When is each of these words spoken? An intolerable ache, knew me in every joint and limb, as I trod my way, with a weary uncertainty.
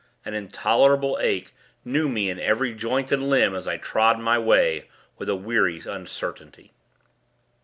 An 0.25 0.33
intolerable 0.33 1.19
ache, 1.21 1.53
knew 1.85 2.09
me 2.09 2.27
in 2.31 2.39
every 2.39 2.73
joint 2.73 3.11
and 3.11 3.29
limb, 3.29 3.53
as 3.53 3.67
I 3.67 3.77
trod 3.77 4.19
my 4.19 4.39
way, 4.39 4.87
with 5.19 5.29
a 5.29 5.35
weary 5.35 5.79
uncertainty. 5.85 6.73